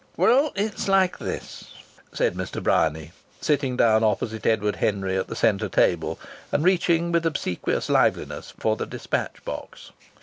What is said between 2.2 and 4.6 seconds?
Mr.. Bryany, sitting down opposite